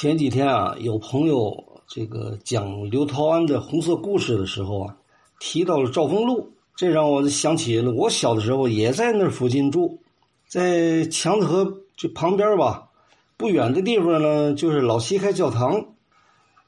[0.00, 1.52] 前几天啊，有朋友
[1.88, 4.96] 这个讲刘涛安的红色故事的时候啊，
[5.40, 9.98] 提到了兆丰路，这让我想起了我小的时候也在那附近住，
[10.46, 12.90] 在强子河这旁边吧，
[13.36, 15.84] 不远的地方呢，就是老西开教堂。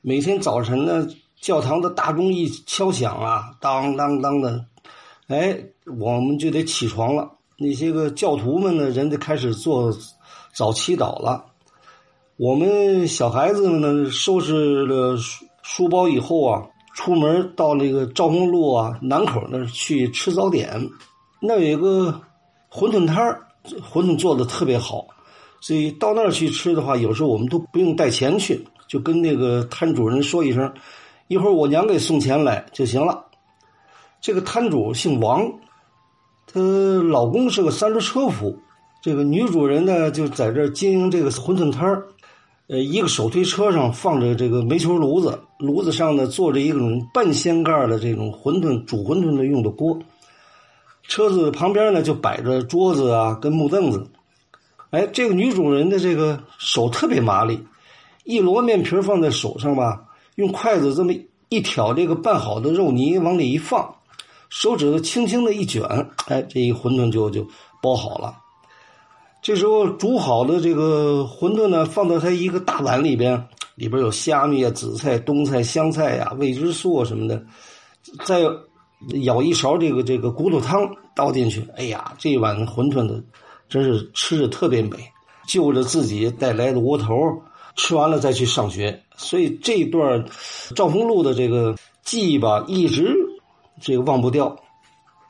[0.00, 1.06] 每天早晨呢，
[1.40, 4.64] 教堂的大钟一敲响啊，当当当的，
[5.28, 5.56] 哎，
[6.00, 7.30] 我们就得起床了。
[7.56, 9.96] 那些个教徒们呢，人就开始做
[10.52, 11.46] 早祈祷了。
[12.42, 20.88] 我们小孩子们呢，收拾了书书包以后啊，出门到那个赵公路啊南口那儿去吃早点。
[21.38, 22.18] 那有一个
[22.72, 23.46] 馄饨摊儿，
[23.92, 25.06] 馄饨做的特别好，
[25.60, 30.72] 所以到那儿去吃的话，有时候我们都不用带钱去，就跟那个摊主人说一声，
[31.28, 33.22] 一会儿我娘给送钱来就行了。
[34.18, 35.46] 这个摊主姓王，
[36.46, 36.58] 她
[37.02, 38.58] 老公是个三轮车夫，
[39.02, 42.08] 这个女主人呢就在这经营这个馄饨摊儿。
[42.70, 49.98] 呃，一个手推车上放着这个煤球炉子，炉子上呢坐着一种半掀盖的这种馄饨煮馄饨的用的锅。
[51.02, 54.06] 车子旁边呢就摆着桌子啊，跟木凳子。
[54.90, 57.58] 哎，这个女主人的这个手特别麻利，
[58.22, 60.04] 一摞面皮放在手上吧，
[60.36, 61.12] 用筷子这么
[61.48, 63.92] 一挑这个拌好的肉泥往里一放，
[64.48, 65.82] 手指头轻轻的一卷，
[66.28, 67.44] 哎，这一馄饨就就
[67.82, 68.36] 包好了。
[69.50, 77.44] 这时候煮好的这个馄饨呢，放到他一个大碗里边，里边有虾米啊、紫菜、冬菜、香菜呀、味之素什么的，
[78.24, 78.44] 再
[79.24, 81.66] 舀一勺这个这个骨头汤倒进去。
[81.76, 83.20] 哎呀，这碗馄饨的
[83.68, 84.98] 真是吃着特别美，
[85.48, 87.12] 就着自己带来的窝头，
[87.74, 89.02] 吃完了再去上学。
[89.16, 90.24] 所以这段
[90.76, 93.12] 赵丰路的这个记忆吧，一直
[93.80, 94.56] 这个忘不掉。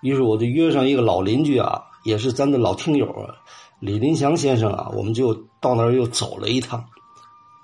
[0.02, 3.32] 于是我就约上一个老邻居啊，也是咱的老听友啊。
[3.80, 6.84] 李林祥先生啊，我们就到那儿又走了一趟。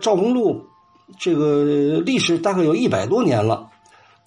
[0.01, 0.65] 赵公路
[1.19, 3.69] 这个历史大概有一百多年了，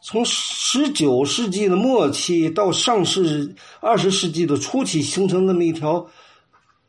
[0.02, 6.06] 从十九世纪的末期到上世二十世纪的初期，形成那么一条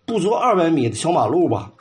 [0.04, 1.72] 不足二百米的小马路吧。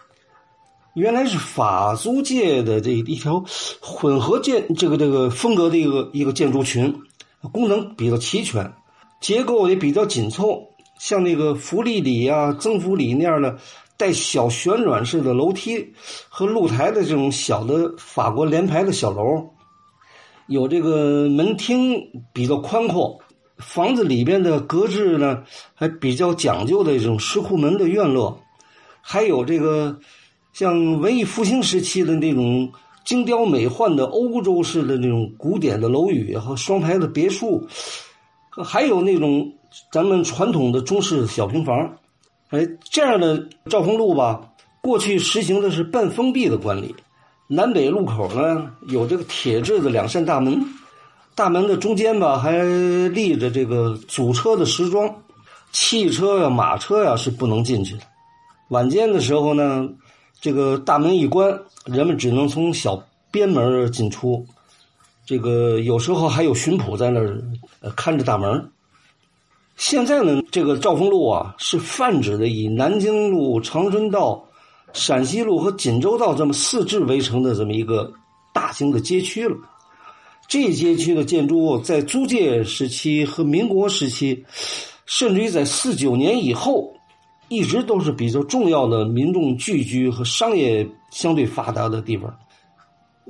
[0.95, 3.43] 原来是法租界的这一条
[3.81, 6.93] 混合建这个这个风格的一个一个建筑群，
[7.51, 8.73] 功能比较齐全，
[9.21, 10.68] 结构也比较紧凑。
[10.99, 13.57] 像那个福利里呀、增福里那样的
[13.97, 15.93] 带小旋转式的楼梯
[16.27, 19.49] 和露台的这种小的法国联排的小楼，
[20.47, 21.95] 有这个门厅
[22.33, 23.17] 比较宽阔，
[23.57, 25.43] 房子里边的格局呢
[25.73, 28.39] 还比较讲究的这种石库门的院落，
[29.01, 29.97] 还有这个
[30.53, 32.71] 像文艺复兴时期的那种
[33.05, 37.65] 精雕美幻的欧洲式的那种古典的楼宇和双排的别墅，
[38.63, 39.51] 还有那种。
[39.91, 41.77] 咱们传统的中式小平房，
[42.49, 44.41] 哎，这样的兆丰路吧，
[44.81, 46.95] 过去实行的是半封闭的管理。
[47.45, 50.59] 南北路口呢有这个铁制的两扇大门，
[51.35, 52.63] 大门的中间吧还
[53.09, 55.07] 立着这个阻车的石桩，
[55.71, 58.01] 汽车呀、马车呀是不能进去的。
[58.69, 59.87] 晚间的时候呢，
[60.41, 61.55] 这个大门一关，
[61.85, 62.99] 人们只能从小
[63.29, 64.43] 边门进出。
[65.29, 67.39] 这个有时候还有巡捕在那儿
[67.95, 68.71] 看着大门。
[69.77, 74.43] 现在呢，这个兆丰路啊，是泛指的以南京路、长春道、
[74.91, 78.11] 陕西路和锦州道这么四至围成的这么一个
[78.55, 79.55] 大型的街区了。
[80.47, 84.43] 这街区的建筑物在租界时期和民国时期，
[85.05, 86.91] 甚至于在四九年以后，
[87.49, 92.35] 一直都是比较重要的民众聚居和商业相对发达的地方。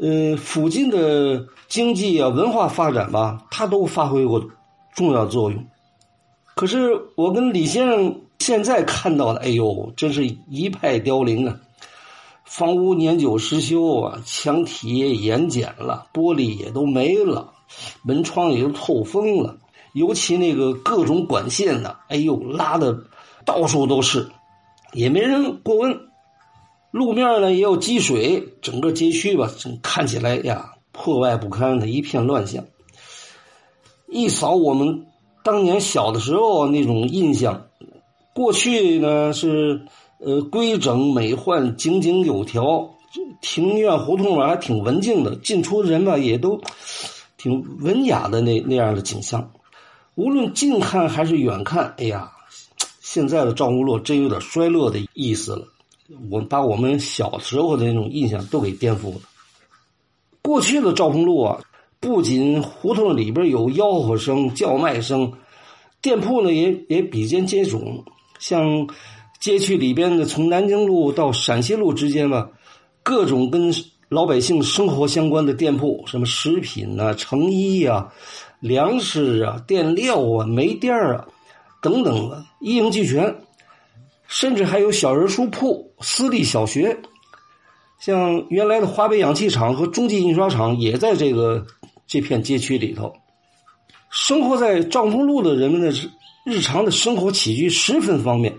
[0.02, 4.42] 呃，附近的经济啊、文化发展吧，它都发挥过
[4.96, 5.66] 重要作用。
[6.56, 11.58] 可是我跟李先生现在看到的，哎呦，真是一派凋零啊！
[12.46, 17.54] 房屋年久失修啊，墙体也盐碱了，玻璃也都没了，
[18.02, 19.58] 门窗也都透风了。
[19.94, 22.98] 尤其那个各种管线呢，哎呦，拉的
[23.46, 24.30] 到处都是，
[24.94, 26.09] 也没人过问。
[26.92, 29.52] 路面呢也有积水，整个街区吧，
[29.82, 32.66] 看起来呀破败不堪的一片乱象。
[34.08, 35.06] 一扫我们。
[35.42, 37.68] 当年小的时候那种印象，
[38.36, 39.86] 过去呢是
[40.20, 42.94] 呃规整美焕、井井有条，
[43.42, 46.60] 庭院胡同吧还挺文静的，进出人吧也都
[47.38, 49.50] 挺文雅的那那样的景象。
[50.16, 52.34] 无论近看还是远看，哎呀，
[53.00, 55.68] 现在的赵公路真有点衰落的意思了。
[56.30, 59.22] 我把我们小时候的那种印象都给颠覆了。
[60.42, 61.60] 过去的赵丰路啊。
[62.02, 65.30] 不仅胡同里边有吆喝声、叫卖声，
[66.02, 68.02] 店铺呢也也比肩接踵。
[68.40, 68.88] 像
[69.42, 72.50] 街区里边的，从南京路到陕西路之间吧，
[73.04, 73.70] 各种跟
[74.08, 78.10] 老百姓生活相关的店铺，什么食品呐、成衣呀、
[78.62, 81.28] 粮食啊、垫料啊、煤店啊
[81.82, 83.36] 等等的，一应俱全。
[84.30, 86.96] 甚至还有小人书铺、私立小学，
[88.00, 91.66] 像原来的华北氧气厂和中纪印刷厂也在这个
[92.06, 93.12] 这片街区里头。
[94.12, 95.92] 生活在帐篷路的人们的
[96.46, 98.56] 日常的生活起居十分方便。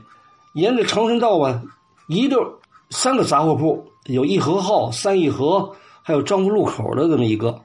[0.55, 1.63] 沿着长春道啊，
[2.09, 7.63] 一溜三个杂货铺，有一和号、三义和，还有张福路口的这么一个。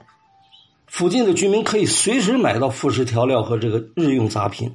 [0.86, 4.72] 附近的居民可以随时买到副食调料和这个日用杂品。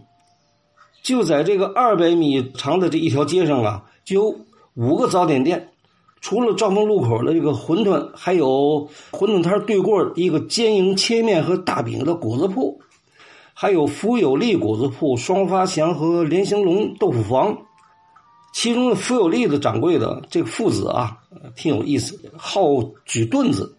[1.03, 4.41] 就在这个二百米长的这一条街上啊，就有
[4.75, 5.69] 五个早点店。
[6.21, 12.79] 除了兆丰路口的这个馄饨，还有馄饨摊对过一个煎营切面和大饼的果子铺，
[13.55, 17.57] 还有福有利果子铺、双发祥和连兴隆豆腐房。
[18.53, 21.17] 其中福有利的掌柜的这个父子啊，
[21.57, 22.61] 挺有意思，好
[23.07, 23.75] 举盾子，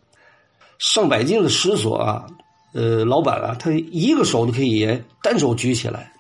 [0.79, 2.25] 上百斤的石锁啊，
[2.73, 4.89] 呃，老板啊，他一个手都可以
[5.21, 6.11] 单手举起来。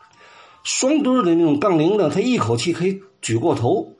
[0.63, 3.93] 双墩的那种杠铃呢，他一口气可以举过头，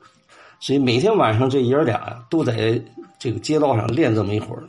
[0.60, 2.80] 所以每天晚上这爷儿俩呀，都在
[3.18, 4.62] 这个街道上练这么一会儿。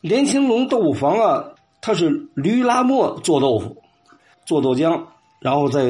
[0.00, 1.44] 连青龙豆腐房啊，
[1.80, 3.76] 它是驴拉磨做豆腐，
[4.44, 5.00] 做豆浆，
[5.40, 5.82] 然后再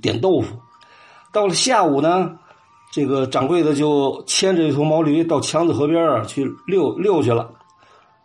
[0.00, 0.56] 点豆腐。
[1.32, 2.38] 到了下午呢，
[2.92, 7.50] 这个掌柜的就牵着一头毛驴到强子河边啊去溜溜去了。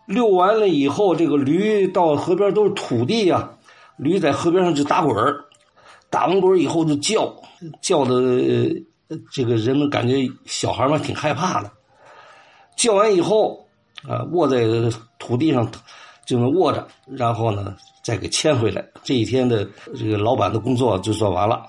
[0.05, 3.49] 溜完了以后，这个驴到河边都是土地呀，
[3.97, 5.40] 驴在河边上就打滚儿。
[6.11, 7.33] 打完滚以后就叫，
[7.81, 8.13] 叫的
[9.31, 11.71] 这个人们感觉小孩们挺害怕的。
[12.75, 13.65] 叫完以后
[14.07, 14.59] 啊，卧在
[15.17, 15.67] 土地上
[16.25, 18.85] 就能卧着，然后呢再给牵回来。
[19.03, 19.67] 这一天的
[19.97, 21.63] 这个老板的工作就做完了。